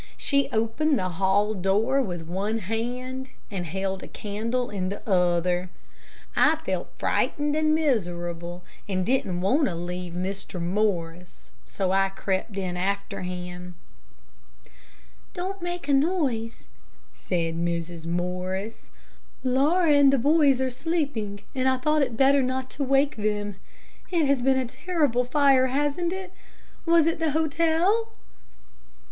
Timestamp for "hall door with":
1.09-2.23